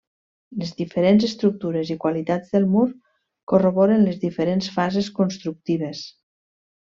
Les 0.61 0.69
diferents 0.77 1.25
estructures 1.27 1.91
i 1.97 1.99
qualitats 2.07 2.55
del 2.57 2.65
mur 2.73 2.85
corroboren 3.53 4.07
les 4.09 4.17
diferents 4.27 4.71
fases 4.79 5.11
constructives. 5.23 6.03